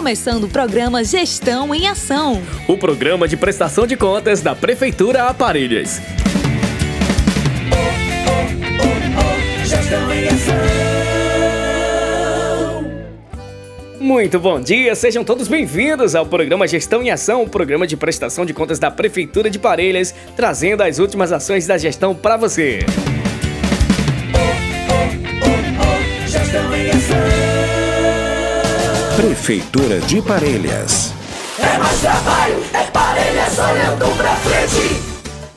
[0.00, 2.42] Começando o programa Gestão em Ação.
[2.66, 6.00] O programa de prestação de contas da Prefeitura Aparelhas.
[14.00, 18.46] Muito bom dia, sejam todos bem-vindos ao programa Gestão em Ação, o programa de prestação
[18.46, 22.78] de contas da Prefeitura de Parelhas, trazendo as últimas ações da gestão para você.
[29.20, 31.12] Prefeitura de Parelhas.
[31.58, 35.09] É mais trabalho, é Parelhas olhando pra frente.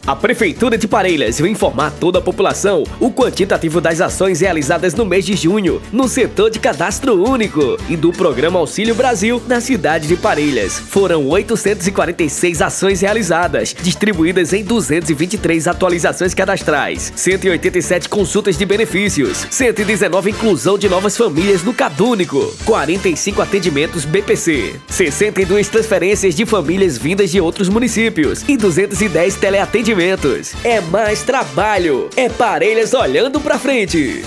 [0.05, 5.05] A Prefeitura de Parelhas vai informar toda a população o quantitativo das ações realizadas no
[5.05, 10.05] mês de junho no setor de cadastro único e do Programa Auxílio Brasil na cidade
[10.05, 10.77] de Parelhas.
[10.77, 20.77] Foram 846 ações realizadas, distribuídas em 223 atualizações cadastrais, 187 consultas de benefícios, 119 inclusão
[20.77, 27.69] de novas famílias no Cadúnico, 45 atendimentos BPC, 62 transferências de famílias vindas de outros
[27.69, 30.53] municípios e 210 teleatendimentos investimentos.
[30.63, 32.09] É mais trabalho.
[32.15, 34.23] É Parelhas olhando pra frente.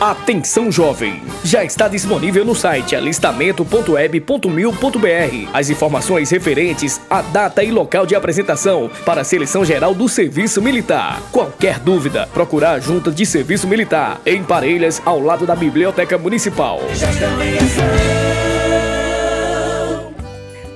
[0.00, 1.20] Atenção jovem!
[1.44, 8.90] Já está disponível no site alistamento.web.mil.br as informações referentes à data e local de apresentação
[9.04, 11.20] para a seleção geral do Serviço Militar.
[11.30, 16.80] Qualquer dúvida, procurar a Junta de Serviço Militar em Parelhas, ao lado da Biblioteca Municipal.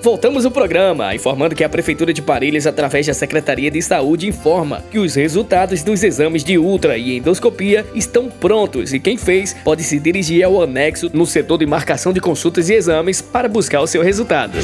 [0.05, 4.85] Voltamos o programa, informando que a Prefeitura de Parelhas, através da Secretaria de Saúde, informa
[4.91, 9.83] que os resultados dos exames de ultra e endoscopia estão prontos e quem fez pode
[9.83, 13.87] se dirigir ao anexo no setor de marcação de consultas e exames para buscar o
[13.87, 14.59] seu resultado.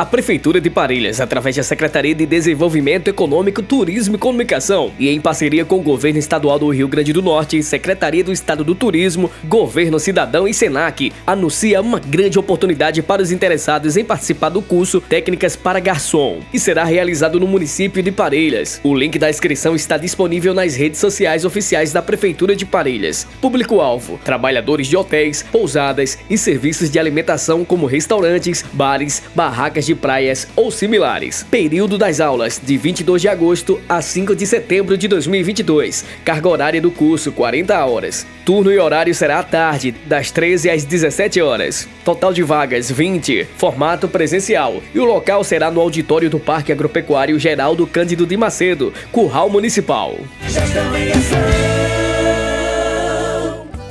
[0.00, 5.20] A Prefeitura de Parelhas, através da Secretaria de Desenvolvimento Econômico, Turismo e Comunicação, e em
[5.20, 9.30] parceria com o Governo Estadual do Rio Grande do Norte, Secretaria do Estado do Turismo,
[9.44, 15.02] Governo Cidadão e Senac, anuncia uma grande oportunidade para os interessados em participar do curso
[15.02, 18.80] Técnicas para Garçom, que será realizado no município de Parelhas.
[18.82, 23.26] O link da inscrição está disponível nas redes sociais oficiais da Prefeitura de Parelhas.
[23.38, 29.94] Público-alvo: trabalhadores de hotéis, pousadas e serviços de alimentação como restaurantes, bares, barracas de de
[29.96, 31.44] praias ou similares.
[31.50, 36.04] Período das aulas de 22 de agosto a 5 de setembro de 2022.
[36.24, 38.24] Carga horária do curso 40 horas.
[38.44, 41.88] Turno e horário será à tarde, das 13 às 17 horas.
[42.04, 43.46] Total de vagas 20.
[43.56, 44.80] Formato presencial.
[44.94, 50.16] E o local será no auditório do Parque Agropecuário Geraldo Cândido de Macedo, Curral Municipal.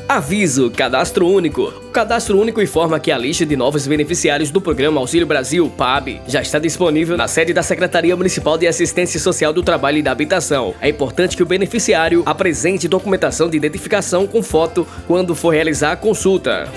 [0.09, 1.65] Aviso: Cadastro Único.
[1.65, 6.19] O Cadastro Único informa que a lista de novos beneficiários do Programa Auxílio Brasil, PAB,
[6.27, 10.11] já está disponível na sede da Secretaria Municipal de Assistência Social do Trabalho e da
[10.11, 10.73] Habitação.
[10.81, 15.95] É importante que o beneficiário apresente documentação de identificação com foto quando for realizar a
[15.95, 16.67] consulta.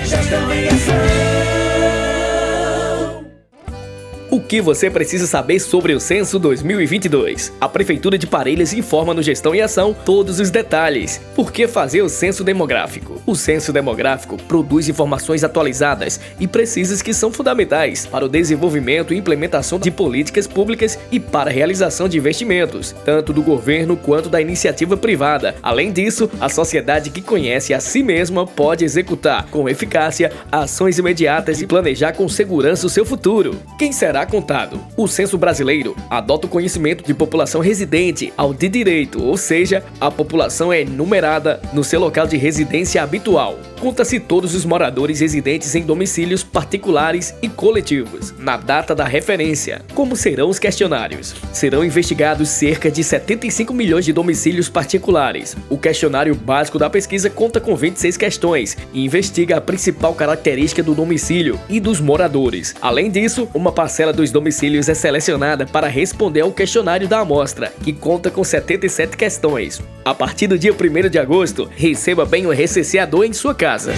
[4.32, 7.53] O que você precisa saber sobre o Censo 2022?
[7.60, 11.20] A Prefeitura de Parelhas informa no Gestão e Ação todos os detalhes.
[11.34, 13.20] Por que fazer o censo demográfico?
[13.26, 19.19] O censo demográfico produz informações atualizadas e precisas que são fundamentais para o desenvolvimento e
[19.19, 24.41] implementação de políticas públicas e para a realização de investimentos, tanto do governo quanto da
[24.41, 25.56] iniciativa privada.
[25.62, 31.60] Além disso, a sociedade que conhece a si mesma pode executar com eficácia ações imediatas
[31.60, 33.60] e planejar com segurança o seu futuro.
[33.78, 34.81] Quem será contado.
[34.97, 40.10] O censo brasileiro adota o conhecimento de população residente ao de direito, ou seja, a
[40.10, 43.58] população é enumerada no seu local de residência habitual.
[43.81, 49.82] Conta-se todos os moradores residentes em domicílios particulares e coletivos, na data da referência.
[49.93, 51.35] Como serão os questionários?
[51.52, 55.56] Serão investigados cerca de 75 milhões de domicílios particulares.
[55.69, 60.94] O questionário básico da pesquisa conta com 26 questões e investiga a principal característica do
[60.94, 62.76] domicílio e dos moradores.
[62.81, 67.93] Além disso, uma parcela dos domicílios é selecionada para responder ao questionário da amostra, que
[67.93, 69.81] conta com 77 questões.
[70.05, 73.93] A partir do dia 1 de agosto, receba bem o recenseador em sua casa.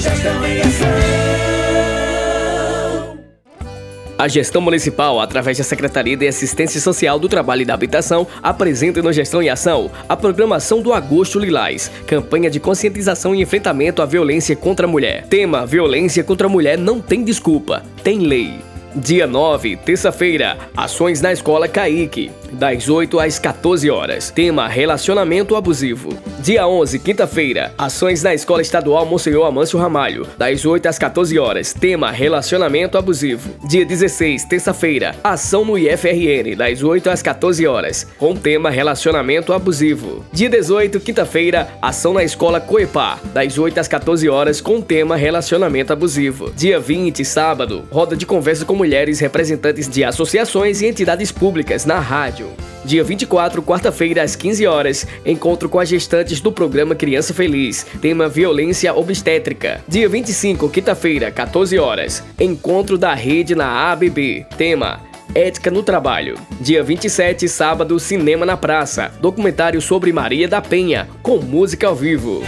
[4.16, 9.02] A gestão municipal, através da Secretaria de Assistência Social do Trabalho e da Habitação, apresenta
[9.02, 14.06] no Gestão em Ação a programação do Agosto Lilás, campanha de conscientização e enfrentamento à
[14.06, 15.26] violência contra a mulher.
[15.26, 18.73] Tema: Violência contra a mulher não tem desculpa, tem lei.
[18.96, 24.30] Dia 9, terça-feira, ações na escola Caíque, das 8 às 14 horas.
[24.30, 26.10] Tema: relacionamento abusivo.
[26.38, 31.72] Dia 11, quinta-feira, ações na escola estadual Monsenhor Amâncio Ramalho, das 8 às 14 horas.
[31.72, 33.50] Tema: relacionamento abusivo.
[33.66, 40.24] Dia 16, terça-feira, ação no IFRN, das 8 às 14 horas, com tema relacionamento abusivo.
[40.32, 45.92] Dia 18, quinta-feira, ação na escola Coepá, das 8 às 14 horas, com tema relacionamento
[45.92, 46.52] abusivo.
[46.52, 51.98] Dia 20, sábado, roda de conversa com mulheres representantes de associações e entidades públicas na
[51.98, 52.50] rádio.
[52.84, 58.28] Dia 24, quarta-feira, às 15 horas, encontro com as gestantes do programa Criança Feliz, tema
[58.28, 59.82] Violência Obstétrica.
[59.88, 65.00] Dia 25, quinta-feira, 14 horas, encontro da rede na ABB, tema
[65.34, 66.38] Ética no Trabalho.
[66.60, 69.10] Dia 27, sábado, Cinema na Praça.
[69.18, 72.42] Documentário sobre Maria da Penha, com música ao vivo.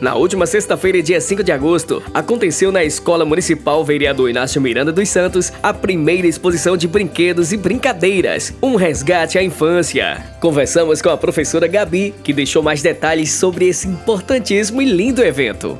[0.00, 5.10] Na última sexta-feira, dia 5 de agosto, aconteceu na Escola Municipal Vereador Inácio Miranda dos
[5.10, 10.24] Santos a primeira exposição de brinquedos e brincadeiras, um resgate à infância.
[10.40, 15.78] Conversamos com a professora Gabi, que deixou mais detalhes sobre esse importantíssimo e lindo evento.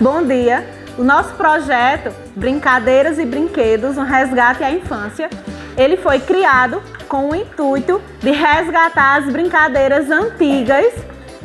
[0.00, 0.64] Bom dia!
[0.96, 5.28] O nosso projeto Brincadeiras e Brinquedos, um resgate à infância,
[5.76, 10.94] ele foi criado com o intuito de resgatar as brincadeiras antigas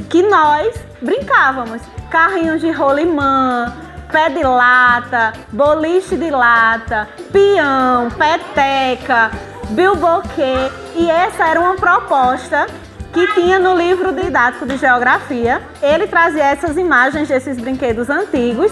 [0.08, 3.74] que nós brincávamos carrinhos de rolimã,
[4.12, 9.32] pé de lata, boliche de lata, peão, peteca,
[9.70, 10.70] bilboquê.
[10.96, 12.68] E essa era uma proposta
[13.14, 15.62] que tinha no livro didático de geografia.
[15.82, 18.72] Ele trazia essas imagens desses brinquedos antigos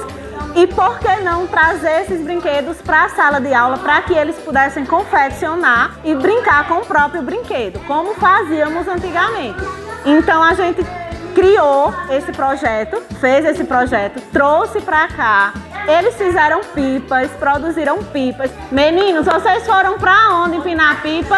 [0.55, 4.35] e por que não trazer esses brinquedos para a sala de aula para que eles
[4.37, 9.59] pudessem confeccionar e brincar com o próprio brinquedo, como fazíamos antigamente.
[10.05, 10.83] Então a gente
[11.39, 15.53] criou esse projeto, fez esse projeto, trouxe para cá.
[15.87, 18.51] Eles fizeram pipas, produziram pipas.
[18.69, 21.37] Meninos, vocês foram para onde empinar pipa?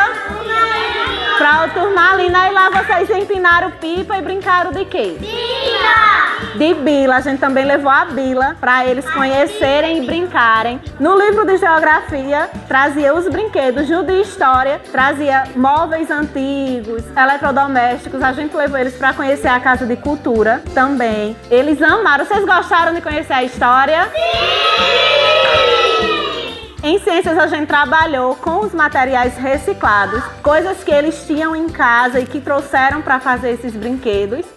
[1.42, 5.18] Para o Turmalina e lá vocês empinaram pipa e brincaram de quê?
[5.20, 6.56] Bila!
[6.56, 7.16] De bila.
[7.16, 10.80] A gente também levou a bila para eles conhecerem e brincarem.
[11.00, 18.22] No livro de geografia trazia os brinquedos, no de história trazia móveis antigos, eletrodomésticos.
[18.22, 21.36] A gente levou eles para conhecer a casa de cultura também.
[21.50, 22.24] Eles amaram.
[22.24, 24.04] Vocês gostaram de conhecer a história?
[24.14, 25.31] Sim!
[26.84, 32.20] Em ciências a gente trabalhou com os materiais reciclados, coisas que eles tinham em casa
[32.20, 34.48] e que trouxeram para fazer esses brinquedos.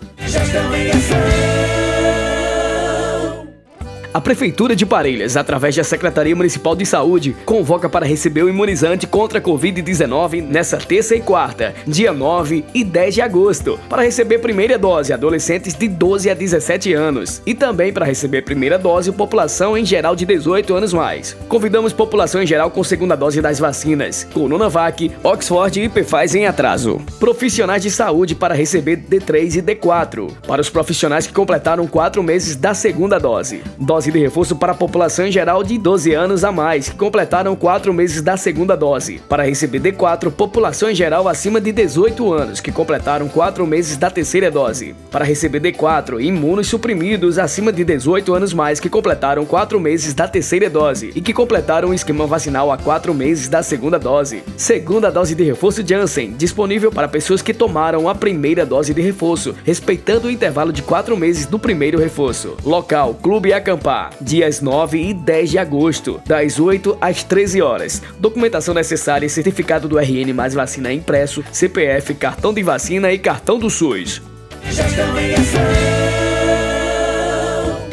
[4.15, 9.09] A Prefeitura de Parelhas, através da Secretaria Municipal de Saúde, convoca para receber o imunizante
[9.09, 14.39] contra a Covid-19 nessa terça e quarta, dia 9 e 10 de agosto, para receber
[14.39, 19.77] primeira dose adolescentes de 12 a 17 anos e também para receber primeira dose população
[19.77, 21.37] em geral de 18 anos mais.
[21.49, 27.03] Convidamos população em geral com segunda dose das vacinas Coronavac, Oxford e Pfizer em atraso.
[27.19, 32.55] Profissionais de saúde para receber D3 e D4, para os profissionais que completaram 4 meses
[32.55, 33.61] da segunda dose.
[33.77, 36.97] Dose dose de reforço para a população em geral de 12 anos a mais, que
[36.97, 39.21] completaram 4 meses da segunda dose.
[39.29, 44.11] Para receber D4, população em geral acima de 18 anos, que completaram 4 meses da
[44.11, 44.95] terceira dose.
[45.11, 50.29] Para receber D4, imunos suprimidos acima de 18 anos mais, que completaram 4 meses da
[50.29, 54.43] terceira dose e que completaram o esquema vacinal há 4 meses da segunda dose.
[54.57, 59.55] Segunda dose de reforço Janssen, disponível para pessoas que tomaram a primeira dose de reforço,
[59.65, 62.55] respeitando o intervalo de 4 meses do primeiro reforço.
[62.65, 68.03] Local: Clube Acampar dias 9 e 10 de agosto, das 8 às 13 horas.
[68.19, 73.71] Documentação necessária: certificado do RN mais vacina impresso, CPF, cartão de vacina e cartão do
[73.71, 74.23] SUS.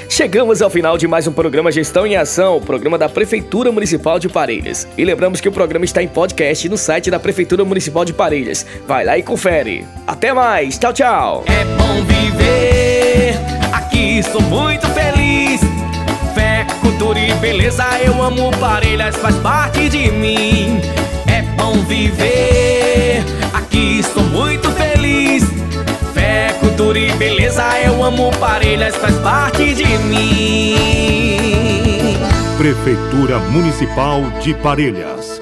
[0.10, 4.20] Chegamos ao final de mais um programa Gestão em Ação, o programa da Prefeitura Municipal
[4.20, 4.86] de Parelhas.
[4.98, 8.66] E lembramos que o programa está em podcast no site da Prefeitura Municipal de Parelhas.
[8.86, 9.86] Vai lá e confere.
[10.06, 11.46] Até mais, tchau, tchau.
[11.48, 13.36] É bom viver,
[13.74, 15.71] aqui sou muito feliz
[16.92, 20.82] cultura e beleza eu amo Parelhas, faz parte de mim.
[21.28, 25.44] É bom viver, aqui sou muito feliz.
[26.14, 30.76] Fé, cultura e beleza eu amo Parelhas, faz parte de mim.
[32.58, 35.41] Prefeitura Municipal de Parelhas